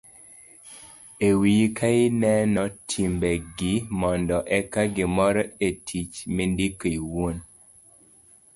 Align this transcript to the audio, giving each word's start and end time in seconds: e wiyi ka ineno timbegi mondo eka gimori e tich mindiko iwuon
e 1.27 1.29
wiyi 1.39 1.67
ka 1.77 1.87
ineno 2.07 2.63
timbegi 2.89 3.73
mondo 3.99 4.37
eka 4.57 4.81
gimori 4.95 5.43
e 5.67 5.69
tich 5.85 6.13
mindiko 6.35 6.85
iwuon 6.97 7.37